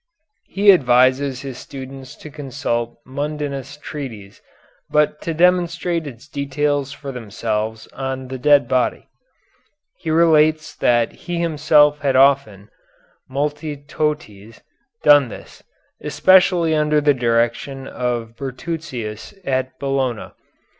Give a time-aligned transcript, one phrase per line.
[0.47, 4.41] He advises his students to consult Mundinus' treatise
[4.89, 9.09] but to demonstrate its details for themselves on the dead body.
[9.99, 12.69] He relates that he himself had often,
[13.29, 14.61] multitoties,
[15.03, 15.61] done this,
[16.01, 20.31] especially under the direction of Bertruccius at Bologna.